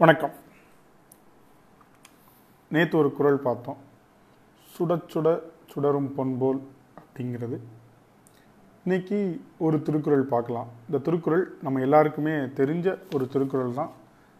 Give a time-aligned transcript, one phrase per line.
[0.00, 0.30] வணக்கம்.
[2.68, 3.76] நேற்று ஒரு குறள் பார்த்தோம்.
[4.78, 5.40] சுட சுட
[5.70, 6.60] சுடரும் பொன்போல்
[7.00, 7.58] அப்படிங்கிறது.
[8.84, 10.68] இன்னைக்கு ஒரு திருக்குறள் பார்க்கலாம்.
[10.86, 13.90] இந்த திருக்குறள் நம்ம எல்லாருக்குமே தெரிஞ்ச ஒரு திருக்குறள் தான்.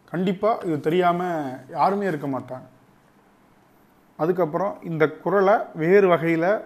[0.09, 2.67] கண்டிப்பாக இது தெரியாமல் யாருமே இருக்க மாட்டாங்க.
[4.17, 6.59] அதுக்கப்புறம் இந்த குறளை வேறு வகையில்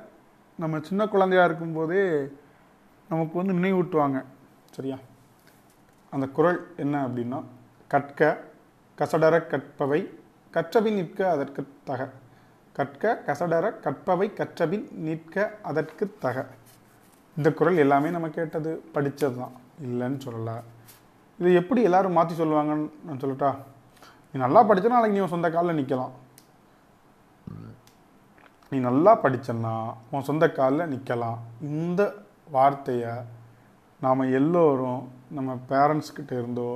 [0.57, 2.27] நம்ம சின்ன குழந்தையா இருக்கும்போதே
[3.09, 4.23] நமக்கு வந்து நினைவூட்டுவாங்க.
[4.71, 4.97] சரியா?
[6.09, 7.43] அந்த குறள் என்ன அப்படின்னா
[7.87, 8.53] கற்க
[8.97, 10.01] கசடர கற்பவை
[10.55, 12.01] கற்றபின் நிற்க அதற்கு தக.
[12.75, 16.37] கற்க கசடர கற்பவை கற்றபின் நிற்க அதற்கு தக.
[17.37, 19.55] இந்த குறள் எல்லாமே நம்ம கேட்டது படித்தது தான்.
[19.87, 20.57] இல்லைன்னு சொல்லலை.
[21.39, 23.49] இது எப்படி எல்லாரும் மாற்றி சொல்லுவாங்கன்னு நான் சொல்லட்டா?
[24.31, 26.13] நீ நல்லா படித்தனா நாளைக்கு நீ உன் சொந்த காலில் நிற்கலாம்
[28.71, 29.73] நீ நல்லா படித்தன்னா
[30.13, 31.39] உன் சொந்த காலில் நிற்கலாம்
[31.71, 32.01] இந்த
[32.55, 33.13] வார்த்தையை
[34.01, 35.03] நாம் எல்லோரும்
[35.37, 36.69] நம்ம பேரண்ட்ஸ்கிட்ட இருந்தோ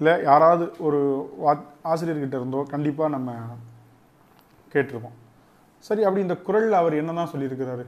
[0.00, 0.98] இல்லை யாராவது ஒரு
[1.44, 1.52] வா
[1.92, 3.30] ஆசிரியர்கிட்ட இருந்தோ கண்டிப்பாக நம்ம
[4.72, 5.16] கேட்டிருப்போம்.
[5.86, 7.84] சரி அப்படி இந்த குரலில் அவர் என்ன தான் சொல்லியிருக்கிறாரு?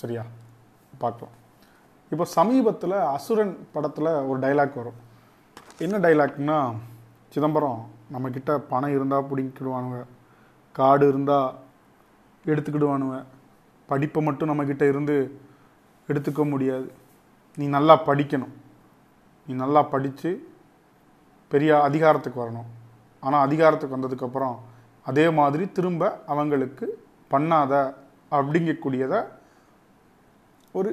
[0.00, 0.22] சரியா
[1.02, 1.34] பார்க்கலாம்.
[2.12, 4.98] இப்போ சமீபத்தில் அசுரன் படத்தில் ஒரு டைலாக் வரும்.
[5.84, 6.56] என்ன டைலாக்னா
[7.34, 7.80] சிதம்பரம்
[8.14, 10.00] நம்மக்கிட்ட பணம் இருந்தால் பிடிக்கிடுவானுங்க
[10.78, 11.48] காடு இருந்தால்
[12.52, 13.18] எடுத்துக்கிடுவானுங்க
[13.88, 15.16] படிப்பை மட்டும் நம்மக்கிட்ட இருந்து
[16.08, 16.88] எடுத்துக்க முடியாது.
[17.58, 18.54] நீ நல்லா படிக்கணும்.
[19.48, 20.30] நீ நல்லா படித்து
[21.54, 22.68] பெரிய அதிகாரத்துக்கு வரணும்.
[23.26, 24.56] ஆனால் அதிகாரத்துக்கு வந்ததுக்கப்புறம்
[25.10, 26.02] அதே மாதிரி திரும்ப
[26.32, 26.86] அவங்களுக்கு
[27.32, 27.72] பண்ணாத
[28.36, 29.14] அப்படிங்கக்கூடியத
[30.78, 30.90] ஒரு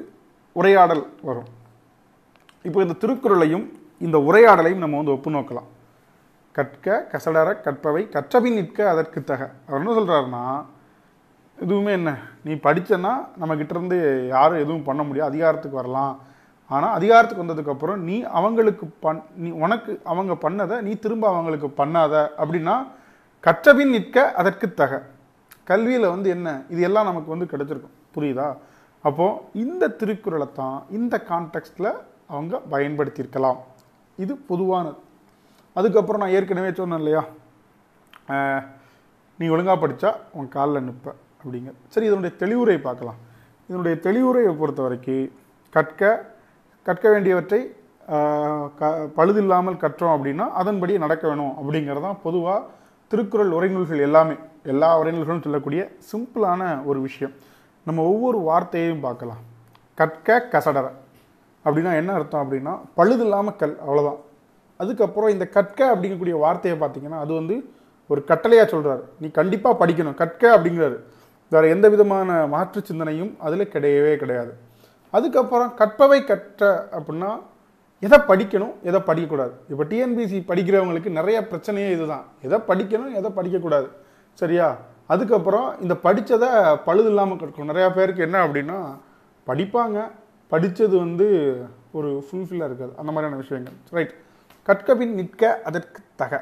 [0.58, 1.50] உரையாடல் வரும்.
[2.68, 3.66] இப்போ இந்த திருக்குறளையும்
[4.06, 5.68] இந்த உரையாடலையும் நம்ம வந்து ஒப்பு நோக்கலாம்.
[6.56, 9.42] கற்க கசடர கற்பவை கற்றபின் நிற்க அதற்கு தக.
[9.66, 10.42] அவர் என்ன சொல்கிறாருன்னா
[11.58, 12.10] எதுவுமே என்ன?
[12.46, 15.30] நீ படித்தனா நம்மக்கிட்டேருந்து இருந்து யாரும் எதுவும் பண்ண முடியாது.
[15.32, 16.14] அதிகாரத்துக்கு வரலாம்.
[16.74, 22.76] ஆனால் அதிகாரத்துக்கு வந்ததுக்கப்புறம் நீ அவங்களுக்கு பண் நீ உனக்கு அவங்க பண்ணதை நீ திரும்ப அவங்களுக்கு பண்ணாத அப்படின்னா
[23.46, 25.00] கற்றபின் நிற்க அதற்கு தக.
[25.70, 26.48] கல்வியில் வந்து என்ன?
[26.72, 27.96] இது எல்லாம் நமக்கு வந்து கிடைச்சிருக்கும்.
[28.14, 28.46] புரியுதா?
[29.08, 31.90] அப்போது இந்த திருக்குறளை தான் இந்த கான்டெக்ஸ்டில்
[32.32, 33.58] அவங்க பயன்படுத்தியிருக்கலாம்.
[34.24, 34.98] இது பொதுவானது.
[35.78, 37.22] அதுக்கப்புறம் நான் ஏற்கனவே சொன்னேன் இல்லையா?
[39.40, 41.08] நீ ஒழுங்காக படித்தா உன் காலில் நிற்ப
[41.42, 41.70] அப்படிங்க.
[41.94, 43.18] சரி இதனுடைய தெளிவுரை பார்க்கலாம்.
[43.68, 45.32] இதனுடைய தெளிவுரையை பொறுத்த வரைக்கும்
[45.76, 46.02] கற்க
[46.86, 47.60] கற்க வேண்டியவற்றை
[48.78, 48.88] க
[49.18, 52.66] பழுதில்லாமல் கற்றோம் அப்படின்னா அதன்படி நடக்க வேணும் அப்படிங்கிறது தான் பொதுவாக
[53.10, 54.36] திருக்குறள் உரைநூல்கள் எல்லாமே.
[54.72, 57.34] எல்லா உரைநூல்களும் சொல்லக்கூடிய சிம்பிளான ஒரு விஷயம்.
[57.86, 59.40] நம்ம ஒவ்வொரு வார்த்தையையும் பார்க்கலாம்.
[60.00, 60.86] கற்க கசடர
[61.64, 64.20] அப்படின்னா என்ன அர்த்தம் அப்படின்னா பழுதில்லாமல் கல் அவ்வளோதான்
[64.82, 67.56] அதுக்கப்புறம் இந்த கற்க அப்படிங்கக்கூடிய வார்த்தையை பார்த்தீங்கன்னா அது வந்து
[68.10, 70.18] ஒரு கட்டளையாக சொல்கிறாரு நீ கண்டிப்பாக படிக்கணும்.
[70.22, 70.96] கற்க அப்படிங்கிறாரு.
[71.52, 74.52] வேற எந்த விதமான மாற்று சிந்தனையும் அதில் கிடையவே கிடையாது.
[75.16, 77.30] அதுக்கப்புறம் கற்பவை கற்ற அப்படின்னா
[78.06, 79.52] எதை படிக்கணும் எதை படிக்கக்கூடாது?
[79.72, 82.24] இப்போ டிஎன்பிசி படிக்கிறவங்களுக்கு நிறைய பிரச்சனையே இதுதான்.
[82.46, 83.88] எதை படிக்கணும் எதை படிக்கக்கூடாது?
[84.40, 84.68] சரியா?
[85.12, 86.48] அதுக்கப்புறம் இந்த படித்ததை
[86.86, 88.78] பழுது இல்லாமல் கற்கும் நிறையா பேருக்கு என்ன அப்படின்னா
[89.48, 89.98] படிப்பாங்க.
[90.52, 91.28] படித்தது வந்து
[91.98, 92.92] ஒரு ஃபுல்ஃபில்லாக இருக்காது.
[93.00, 93.76] அந்த மாதிரியான விஷயங்கள்.
[93.96, 94.14] ரைட்
[94.68, 96.32] கற்கபின் நிற்க அதற்கு தக.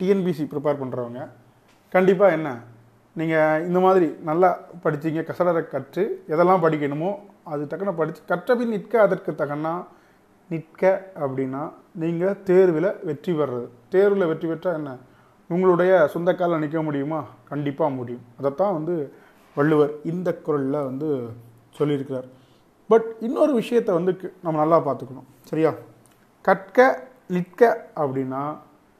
[0.00, 1.22] டிஎன்பிசி ப்ரிப்பேர் பண்ணுறவங்க
[1.94, 2.50] கண்டிப்பாக என்ன?
[3.16, 4.50] நீங்கள் இந்த மாதிரி நல்லா
[4.84, 6.02] படித்தீங்க கசடரை கற்று
[6.32, 7.10] எதெல்லாம் படிக்கணுமோ
[7.52, 9.72] அது தக்கன படித்து கற்றபின் நிற்க அதற்கு தகனா
[10.50, 10.82] நிற்க
[11.22, 11.62] அப்படின்னா
[12.02, 14.92] நீங்கள் தேர்வில் வெற்றி பெறுறது தேர்வில் வெற்றி பெற்றால் என்ன?
[15.50, 17.20] உங்களுடைய சொந்த காலில் நிற்க முடியுமா?
[17.50, 18.24] கண்டிப்பாக முடியும்.
[18.38, 18.94] அதைத்தான் வந்து
[19.56, 21.08] வள்ளுவர் இந்த குரலில் வந்து
[21.78, 22.28] சொல்லியிருக்கிறார்.
[22.90, 24.12] பட் இன்னொரு விஷயத்தை வந்து
[24.44, 25.28] நம்ம நல்லா பார்த்துக்கணும்.
[25.50, 25.72] சரியா?
[26.44, 26.78] கற்க
[27.26, 27.62] நிற்க
[28.02, 28.42] அப்படின்னா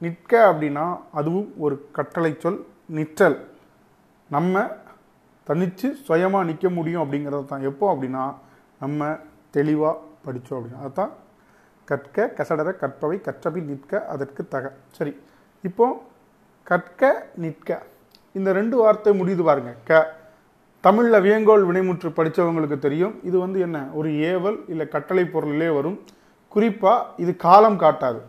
[0.01, 2.61] நிற்க அப்படின்னா அதுவும் ஒரு கட்டளை சொல்
[2.97, 3.37] நிற்றல்.
[4.29, 4.71] நம்ம
[5.43, 7.61] தனித்து சுயமாக நிற்க முடியும் அப்படிங்கிறது தான்.
[7.61, 8.35] எப்போ அப்படின்னா
[8.79, 9.17] நம்ம
[9.51, 10.81] தெளிவாக படித்தோம் அப்படின்னா.
[10.81, 11.11] அதுதான்
[11.85, 14.73] கற்க கசடர கற்பவை கற்றபின் நிற்க அதற்கு தக.
[14.91, 15.19] சரி
[15.61, 16.03] இப்போ
[16.63, 17.81] கற்க நிற்க.
[18.33, 19.75] இந்த ரெண்டு வார்த்தை முடியுது பாருங்க.
[19.83, 20.15] க.
[20.81, 23.19] தமிழில் வியங்கோல் வினைமுற்று படித்தவங்களுக்கு தெரியும்.
[23.23, 23.87] இது வந்து என்ன?
[23.93, 25.99] ஒரு ஏவல் இல்லை கட்டளை பொருளிலே வரும்.
[26.47, 28.21] குறிப்பாக இது காலம் காட்டாது.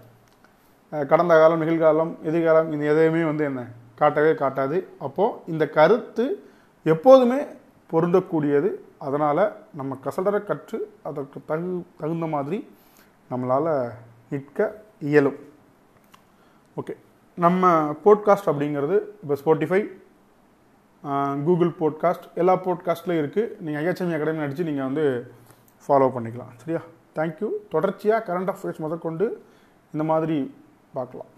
[0.93, 3.67] கடந்த காலம் நிகழ்காலம் எதிர்காலம் இது எதையுமே வந்து என்ன?
[4.01, 4.79] காட்டவே காட்டாது.
[5.07, 6.25] அப்போது இந்த கருத்து
[6.95, 7.41] எப்போதுமே
[7.93, 8.71] பொருந்தக்கூடியது.
[9.07, 9.45] அதனால்
[9.79, 12.59] நம்ம கசடர கற்று அதற்கு தகு தகுந்த மாதிரி
[13.33, 13.73] நம்மளால்
[14.31, 14.59] நிற்க
[15.09, 15.39] இயலும்.
[16.81, 16.95] ஓகே.
[17.45, 17.73] நம்ம
[18.05, 19.83] போட்காஸ்ட் அப்படிங்கிறது இப்போ ஸ்போட்டிஃபை
[21.47, 25.05] கூகுள் போட்காஸ்ட் எல்லா போட்காஸ்ட்லையும் இருக்குது நீங்கள் ஐஹெச்எம் அகாடமி அடித்து நீங்கள் வந்து
[25.85, 26.53] ஃபாலோ பண்ணிக்கலாம்.
[26.63, 26.83] சரியா?
[27.17, 29.27] தேங்க்யூ தொடர்ச்சியாக கரண்ட் அஃபேர்ஸ் முதற்கொண்டு
[29.95, 30.39] இந்த மாதிரி
[30.97, 31.31] பார்க்கலாம்.